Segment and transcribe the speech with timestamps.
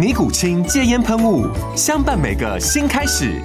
[0.00, 1.46] 尼古清戒烟喷雾，
[1.76, 3.38] 相伴每个新开始。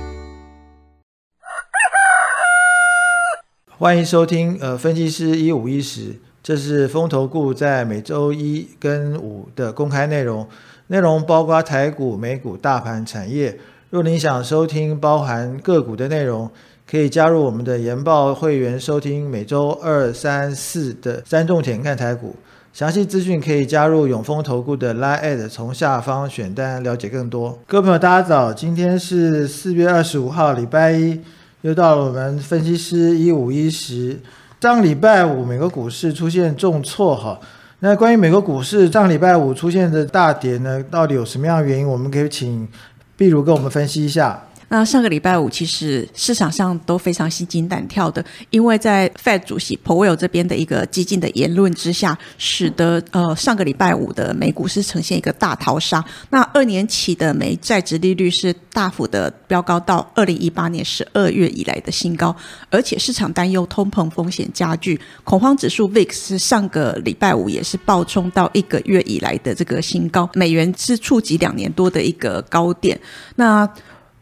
[3.77, 10.48] 欢迎收听呃分析师一五一十，这是风投顾在每周一跟五的公开内容，
[10.88, 13.60] 内容包括台股、美股、大盘、产业。
[13.90, 16.49] 若您想收听包含个股的内容，
[16.90, 22.36] 可以加入我们的研报会员收听每周二、三、四的三重点看台股。
[22.72, 27.58] 详细资讯可以加入永丰投顾的 Line，从下方选单了解更多。
[27.66, 31.20] 各位朋友，大家早，今天是四月二十五号，礼拜一，
[31.62, 34.20] 又到了我们分析师一五一十。
[34.62, 37.40] 上礼拜五美国股市出现重挫哈，
[37.80, 41.88] 那关于美国股市上礼拜五出现的大跌呢，到底有什么样的原因？
[41.88, 42.68] 我们可以请
[43.16, 44.45] 碧如跟我们分析一下。
[44.70, 56.04] 那上个礼拜五，其实市场上都非常心惊胆跳的，因为在 Fed 主席 Powell 这边的一个激进的言论之下，使得呃上个礼拜五的美股是呈现一个大逃杀。
[56.30, 62.35] 那二年期的美债值利率是大幅的飙高到二零一八年十二月以来的新高，
[62.70, 73.00] 而且市场担忧通膨风险加剧，恐慌指数 VIX 是上个礼拜五也是暴冲到一个月以来的这个新高，美元是触及两年多的一个高点。
[73.35, 73.69] 那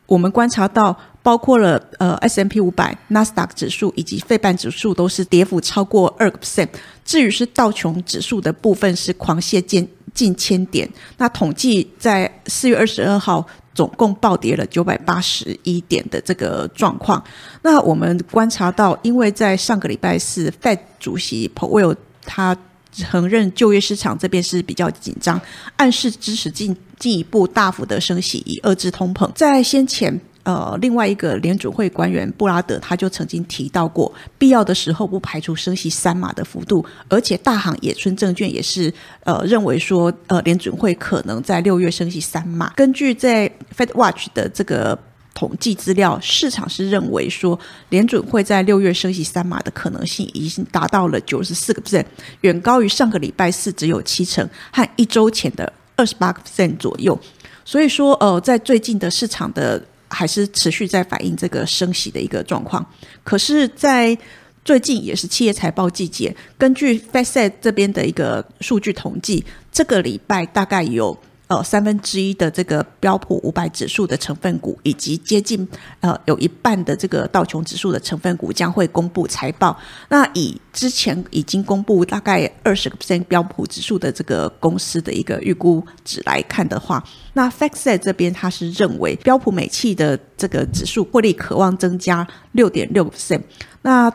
[0.06, 6.68] 我们观察到，包括了呃 S M P 五百、纳斯达克指数以及费半指数都是跌幅超过二个 percent。
[7.06, 10.90] 至于是道琼指数的部分是狂泻近近千点。
[11.18, 17.24] 那统计在四月二十二号总共暴跌了九百八十一点的这个状况。
[17.62, 22.56] 那我们观察到，因为在上个礼拜四，Fed 主席 Powell 他
[22.92, 25.42] 承认就业市场这边是比较紧张，
[25.78, 29.30] 暗示支持进进一步大幅的升息以遏制通膨。
[29.36, 38.94] 在先前，呃，另外一个联准会官员布拉德他就曾经提到过，必要的时候不排除升息三码的幅度，而且大行野村证券也是
[39.26, 42.72] 呃认为说，呃，联准会可能在六月升息三码。
[42.78, 44.98] 根据在 Fed Watch 的这个。
[45.36, 47.60] 统计资料，市场是认为说
[47.90, 52.06] 联准会在六月升息三码的可能性已经达到了九十四个 percent，
[52.42, 57.18] 远高于上个礼拜四只有七成和一周前的二十八个 percent 左右。
[57.66, 62.86] 所以说，呃，在最近的市场的还是持续在反映这个升息的一个状况。
[63.24, 64.18] 可是，在
[64.66, 71.18] 最近也是企业财报季节，根据 Fed 这边的一个数据统计，这个礼拜大概有。
[71.48, 75.68] 呃，三分之一的这个标普五百指数的成分股，以及接近
[76.00, 79.78] 呃有一半的这个道琼指数的成分股将会公布财报。
[80.10, 93.42] 那以之前已经公布大概二十个 percent 标普指数的这个公司的一个预估值来看的话，那 FactSet 这边他是认为标普美企的这个指数获利渴望增加六点六 percent。
[93.82, 94.12] 那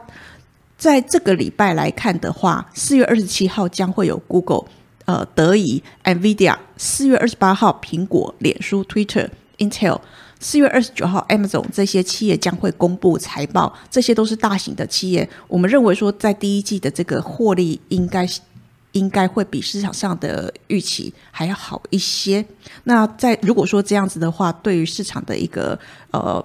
[0.78, 4.64] 在这个礼拜来看的话，四月二十七号将会有 Google。
[5.08, 9.26] 呃，德仪、NVIDIA，四月二十八号，苹果、脸书、Twitter、
[9.56, 9.98] Intel，
[10.38, 15.26] 四月二十九号，Amazon 这些企业将会公布财报，这些都是大型的企业。
[15.46, 18.28] 我们认为说，在第一季的这个获利，应该
[18.92, 22.44] 应该会比市场上的预期还要好一些。
[22.84, 25.78] 那在如果说这样子的话，对于市场的一个
[26.10, 26.44] 呃。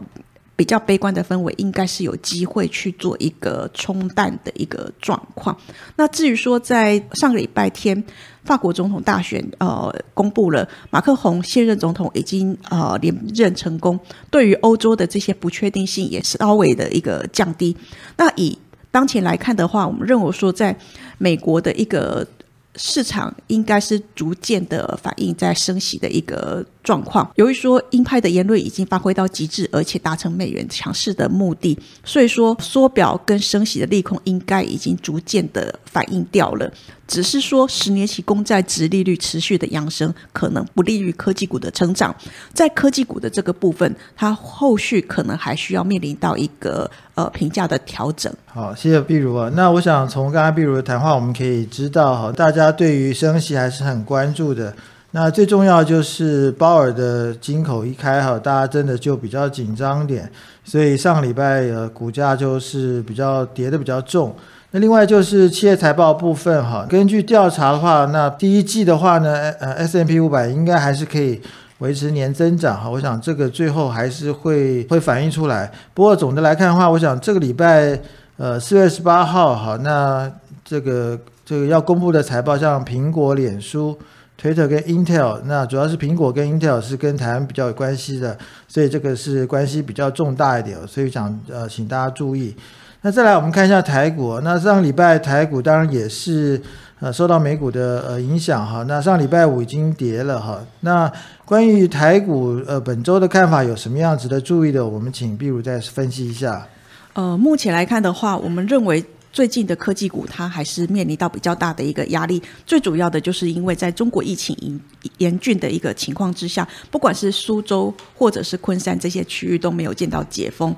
[0.55, 5.57] 比较悲观的氛围，应该是有机会去做一个冲淡的一个状况。
[5.95, 8.03] 那至于说，在上个礼拜天，
[8.43, 13.99] 法国总统大选，呃，公布了马克宏现任总统已经呃连任成功，
[14.29, 17.75] 对于欧洲的这些不确定性也是稍微的一个降低。
[18.17, 18.57] 那以
[18.91, 20.77] 当前来看的话，我们认为说，在
[21.17, 22.27] 美国的一个
[22.75, 27.31] 市场应该是逐渐的反映在升息的一个状况。
[27.35, 36.71] 由于说鹰派的言论已经发挥到极致，而且达成美元强势的目的，所以说缩表跟升息的利空应该已经逐渐的反映掉了。
[37.05, 42.15] 只是说十年期公债值利率持续的扬升，可能不利于科技股的成长。
[42.53, 48.33] 在科技股的这个部分，它后续可能还需要面临到一个呃评价的调整。
[48.45, 49.51] 好，谢谢碧如啊。
[49.53, 54.73] 那我想从刚刚碧如的谈话，我们可以知道哈，大家对于升息还是很关注的。
[55.15, 60.27] 那最重要就是鲍尔的金口一开哈，大家真的就比较紧张点，
[60.63, 64.35] 所以上个礼拜呃股价就是比较跌的比较重。
[64.71, 71.39] 那另外就是企业财报部分哈，根据调查的话，那第一季的话呢，呃 S M P 五百应该还是可以
[71.77, 72.89] 维持年增长哈。
[72.89, 75.71] 我想这个最后还是会会反映出来。
[75.93, 78.01] 不过总的来看的话，我想这个礼拜
[78.37, 80.31] 呃四月十八号哈，那
[80.65, 81.15] 这个
[81.45, 83.95] 这个要公布的财报，像苹果、脸书。
[84.41, 88.37] Twitter 跟 Intel，那主要是苹果跟 Intel 是跟台湾比较有关系的，
[88.67, 92.53] 所以这个是关系比较重大一点，所以想呃请大家注意。
[93.01, 96.61] 那再来我们看一下台股，那上礼拜台股当然也是
[96.99, 100.59] 呃受到美股的呃影响哈，那上礼拜五已经跌了哈。
[100.81, 101.09] 那
[101.45, 104.85] 关于台股呃本周的看法有什么样值得注意的？
[104.85, 106.67] 我们请毕如再分析一下。
[107.13, 109.05] 呃，目前来看的话，我们认为。
[109.33, 112.41] 最近的科技股，它还是面临到比较大的一个压力。
[112.67, 114.79] 最主要的就是因为在中国疫情严
[115.17, 120.73] 严峻的一个情况之下，不管是苏州或者是昆山这些区域都没有见到解封，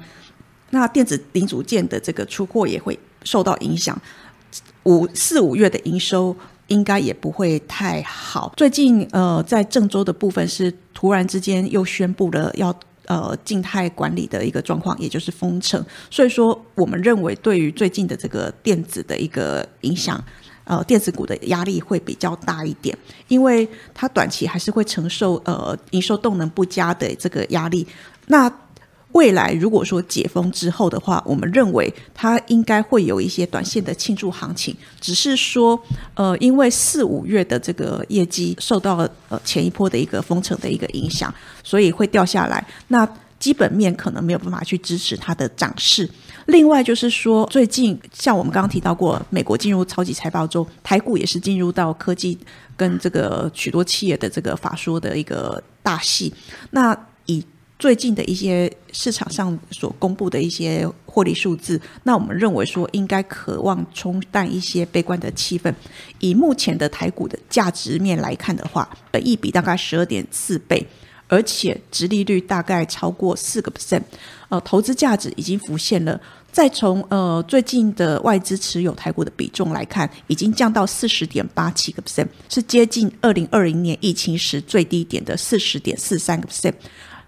[0.69, 4.01] 那电子零组件的这个出货也会受到影响。
[4.83, 6.33] 五四五月的营收
[6.67, 8.53] 应该也不会太好。
[8.55, 12.73] 最近呃，在郑州的部分是突然之间又宣布了要。
[13.07, 20.23] 呃，静态管理的一个状况，也就是封城，所以说我们认为对于最近的这个电子的一个影响，
[20.63, 22.97] 呃，电子股的压力会比较大一点，
[23.27, 27.85] 因为它短期还是会承受呃营收动能不佳的这个压力。
[28.27, 28.51] 那
[29.15, 35.81] 未来如果说解封之后的话，我们认为它应该会有一些短线的庆祝行情，只是说，
[36.15, 38.97] 呃，因为四五月的这个业绩受到
[39.29, 41.33] 呃前一波的一个封城的一个影响，
[41.63, 42.65] 所以会掉下来。
[42.89, 43.07] 那
[43.39, 46.09] 基本面可能没有办法去支持它的涨势。
[46.47, 52.37] 另外就是说，最近像我们刚刚提到过，美国进入超级财报周，台股也是进入到科技
[52.75, 56.33] 跟这个许多企业的这个法说的一个大戏。
[56.71, 56.97] 那
[57.27, 57.43] 以
[57.77, 65.73] 最近的一些市场上所公布的一些获利数字，那我们认为说应该渴望冲淡一些悲观的气氛。
[66.19, 70.87] 以目前的台股的价值面来看的话，本益比大概十二点四倍，
[71.27, 74.01] 而且殖利率大概超过四个 percent，
[74.47, 76.19] 呃，投资价值已经浮现了。
[76.53, 86.73] 再从呃最近的外资持有台股的比重来看，已经降到四十点八七个 percent，是接近二零二零年疫情时最低点的四十点四三个 percent。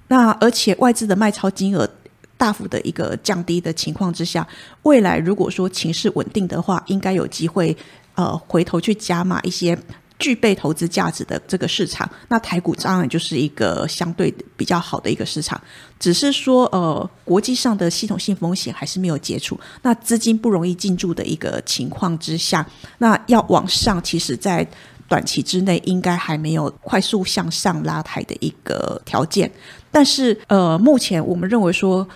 [0.08, 1.90] 那而且外资的卖超金额
[2.38, 4.48] 大幅的一个降低的情况之下，
[4.84, 7.76] 未来如果说情势稳定的话，应该有机会
[8.16, 9.78] 呃回头去加码一些
[10.20, 12.10] 具备投资价值的这个市场。
[12.30, 15.60] 那台股当然就是一个相对比较好的一个市场，
[16.00, 22.66] 只是说呃国际上的系统性风险还是没有解除，那资金不容易进驻的一个情况之下，
[23.00, 24.66] 那要往上，其实在。
[25.08, 29.50] 短期之内应该还没有快速向上拉抬的一个条件，
[29.90, 32.08] 但是呃，目前我们认为说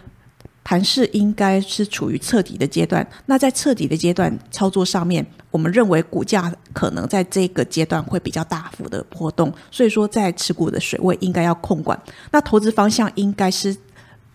[0.63, 3.05] 盘势应该是处于彻底的阶段。
[3.25, 11.99] 那在彻底的阶段操作上面，我们认为股价可能在这个阶段会比较大幅的波动，所以说在持股的水位应该要控管。
[12.31, 13.75] 那投资方向应该是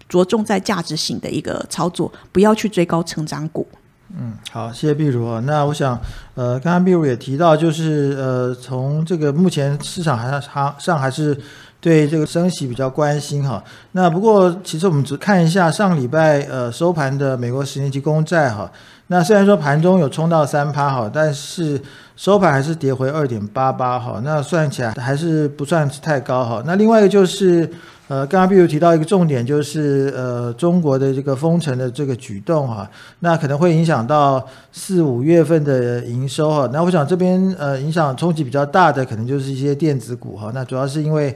[0.08, 3.66] 着重在价值型的一个操作，不要去追高成长股。
[4.14, 5.40] 嗯，好，谢谢碧如。
[5.40, 5.98] 那我想，
[6.34, 11.36] 呃，刚刚碧如也提到，就是呃，从这个目前市场还还上还是
[11.80, 13.62] 对这个升息比较关心哈。
[13.92, 18.70] 那不过，其实我们只看一下上礼拜呃收盘的美国十年期公债哈。
[19.08, 21.80] 那虽然说盘中有冲到三趴哈，但是
[22.14, 24.20] 收盘还是跌回二点八八哈。
[24.22, 26.62] 那算起来还是不算太高哈。
[26.64, 27.68] 那另外一个就是。
[28.08, 36.70] 呃，刚刚比如提到一个重点，就是呃，中国的这个封城的这个举动哈，那可能会影响到四五月份的营收哈。
[36.72, 40.52] 那我想这边呃，影响冲击比较大的，可能就是一些电子股哈。
[40.54, 41.34] 那主要是因为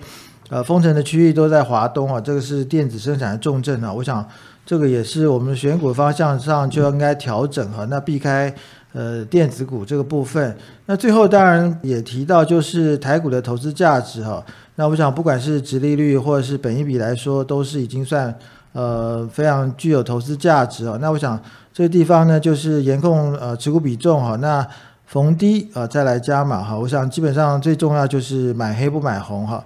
[0.48, 3.92] 呃，封城的区域都在华东啊，这个是电子生产的重镇啊。
[3.92, 4.24] 我想
[4.64, 8.54] 这个也是我们选股方向上就应该调整哈，那避开
[8.92, 10.56] 呃电子股这个部分。
[10.86, 14.44] 那最后当然也提到就是台股的投资价值哈。
[14.76, 18.34] 那我想，不管是直利率或者是本益比来说，都是已经算
[18.72, 20.96] 呃非常具有投资价值啊。
[21.00, 21.38] 那我想
[21.72, 24.36] 这个地方呢，就是严控呃持股比重哈。
[24.36, 24.66] 那
[25.06, 26.78] 逢低啊再来加码哈。
[26.78, 29.62] 我想基本上最重要就是买黑不买红哈。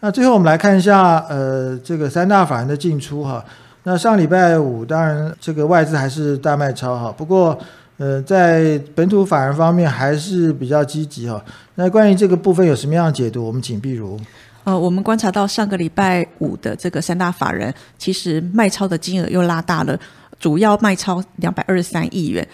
[0.00, 3.44] 那最后我们来看一下，呃，这个三大法人的进出哈。
[3.84, 7.58] 那上礼拜五，当然这个外资还是大卖超哈，不过
[7.98, 11.44] 呃，在本土法人方面还是比较积极哈。
[11.74, 13.44] 那关于这个部分有什么样的解读？
[13.44, 14.18] 我们请碧如。
[14.64, 19.98] 呃，我们观察到上个礼拜五的这个三大法人，其实卖超的金额又拉大了，
[20.38, 22.46] 主要卖超两百二十三亿元。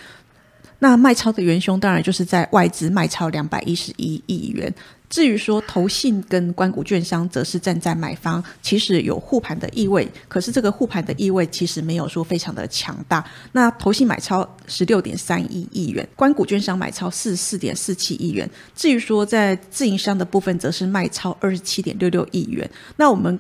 [0.79, 4.73] 那卖超的元凶当然就是在外资卖超两百一十一亿元。
[5.15, 10.11] 至于说投信跟关谷券商，则是站在买方，其实有护盘的意味。
[10.27, 13.25] 可是这个护盘的意味其实没有说非常的强大。
[13.53, 18.51] 那投信买超十六点三一亿元，关谷券商买超四十四点四七亿元。
[18.75, 22.69] 至于说在自营商的部分，则是卖超二十七点六六亿元。
[22.97, 23.39] 那我们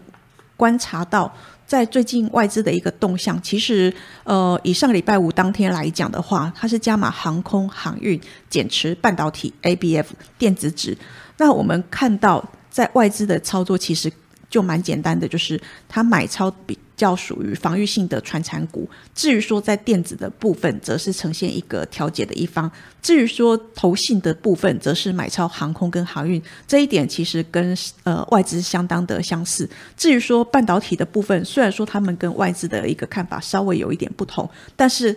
[0.56, 1.34] 观察到。
[1.66, 3.92] 在最近外资的一个动向，其实
[4.24, 8.20] 呃，以上礼拜五当天来讲的话，它是加码航空航运、
[8.50, 10.04] 减持半导体、ABF
[10.36, 10.96] 电子纸。
[11.38, 14.12] 那我们看到，在外资的操作其实
[14.50, 15.58] 就蛮简单的，就是
[15.88, 16.78] 它买超比。
[17.04, 22.66] 较属于防御性的传产股，至于说在电子的部分，则是呈现一个调节的一方；
[23.02, 29.68] 至于说投信的部分，则是买超航空跟航运，这一点其实跟呃外资相当的相似。
[29.96, 35.14] 至于说半导体的部分，虽然说他们跟外资的一个看法稍微有一点不同，但是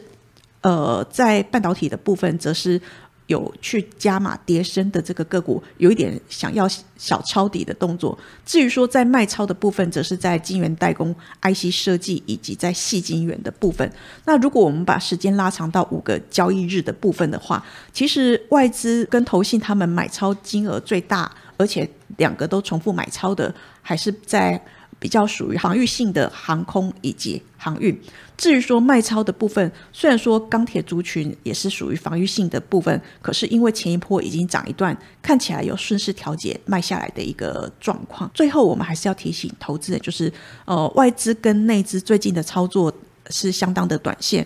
[0.62, 2.82] 呃在半导体的部分，则是。
[3.27, 6.67] 有去加码跌升的这个个股，有一点想要
[6.98, 8.17] 小抄底的动作。
[8.46, 13.89] 至于说在卖超的部分，则是在晶圆代工、IC 设计以及在细晶圆的部分。
[14.25, 24.62] 那如果我们把时间拉长到五个交易日的部分的话，其实外资跟投信他们买超金额最大，而且两个都重复买超的，还是在。
[25.00, 27.98] 比较属于防御性的航空以及航运。
[28.36, 38.30] 至于说卖超的部分，虽然说钢铁族群也是属于防御性的部分，可是因为前一波已经涨一段，看起来有顺势调节卖下来的一个状况。
[38.36, 40.32] 最后，我们还是要提醒投资人，就是
[40.66, 42.94] 呃外资跟内资最近的操作
[43.32, 44.46] 是相当的短线，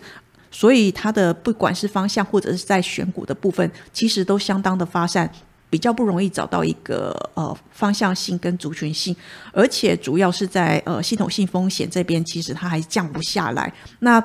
[0.49, 5.29] 所以它的不管是方向或者是在选股的部分，其实都相当的发散。
[5.71, 9.15] 比较不容易找到一个呃方向性跟族群性，
[9.51, 13.73] 而且主要是在呃系统性风险这边，其实它还降不下来。
[13.99, 14.21] 那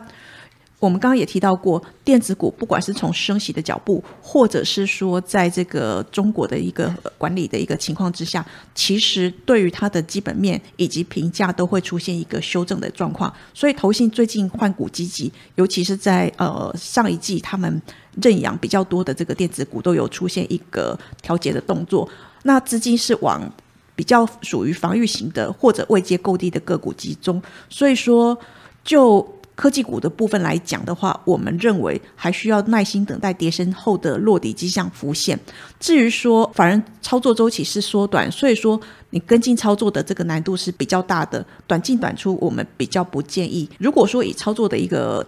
[0.78, 13.32] 我们刚刚也提到过，电子股不管是从升息的脚步，或者是说在这个中国的一个管理的一个情况之下，其实对于它的基本面以及评价都会出现一个修正的状况。
[13.54, 17.80] 所以投信最近换股积极，尤其是在呃上一季他们
[18.22, 22.08] 认养比较多的这个电子股都有出现一个调节的动作。
[22.42, 23.42] 那资金是往
[23.94, 28.38] 比较属于防御型的或者位阶够低的个股集中，所以说
[28.84, 29.26] 就。
[29.56, 35.40] 科技股的部分来讲的话，我们认为还需要耐心等待跌升后的落底迹象浮现。
[35.80, 43.66] 至于说反而操作周期是缩短，所以说你跟进操作的这个难度是比较大的，短进短出我们比较不建议。
[43.78, 45.26] 如果说以操作的一个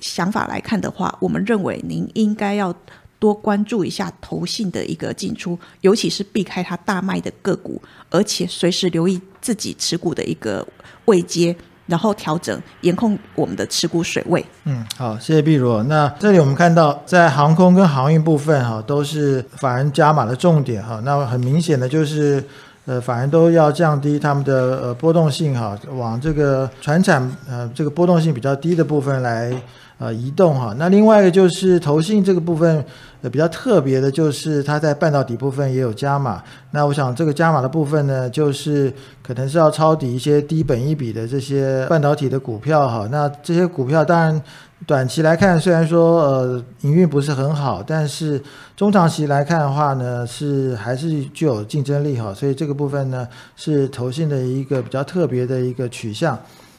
[0.00, 2.74] 想法来看的话，我们认为您应该要
[3.18, 10.66] 多关注一下投信的一个进出，尤其是避开它大卖的个股，而且随时留意自己持股的一个
[11.06, 11.54] 位阶。
[11.88, 14.44] 然后调整，严控我们的持股水位。
[14.64, 15.82] 嗯，好，谢谢碧如。
[15.84, 21.00] 那这里我们看到，在航空跟航运部分哈，都是法人加码的重点哈。
[21.02, 22.44] 那很明显的就是，
[22.84, 29.50] 呃，法人都要降低他们的呃波动性哈，往这个船产呃这个波动性比较低的部分来。
[29.98, 32.84] 呃，移动哈，那另外一个就是投信这个部分，
[33.20, 36.40] 呃，比较特别的就是它在半导体部分也有加码。
[36.70, 38.92] 那我想这个加码的部分呢，就是
[39.26, 43.08] 可能是要抄底一些低本一比的这些半导体的股票哈。
[43.10, 44.40] 那这些股票当然
[44.86, 48.40] 短期来看，虽然说呃营运不是很好，但是
[48.76, 52.32] 中长期来看的话呢，是还是具有竞争力哈。
[52.32, 53.26] 所以这个部分呢，
[53.56, 56.38] 是投信的一个比较特别的一个取向。